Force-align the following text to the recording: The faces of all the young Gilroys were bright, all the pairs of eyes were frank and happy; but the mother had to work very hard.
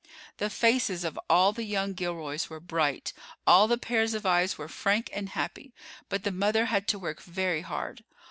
The 0.37 0.49
faces 0.49 1.03
of 1.03 1.19
all 1.29 1.53
the 1.53 1.61
young 1.63 1.93
Gilroys 1.93 2.49
were 2.49 2.59
bright, 2.59 3.13
all 3.45 3.67
the 3.67 3.77
pairs 3.77 4.15
of 4.15 4.25
eyes 4.25 4.57
were 4.57 4.67
frank 4.67 5.11
and 5.13 5.29
happy; 5.29 5.75
but 6.09 6.23
the 6.23 6.31
mother 6.31 6.65
had 6.65 6.87
to 6.87 6.97
work 6.97 7.21
very 7.21 7.61
hard. 7.61 8.03